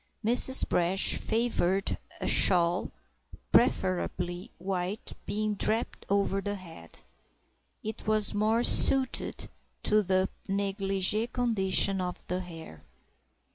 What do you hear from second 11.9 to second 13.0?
of the hair.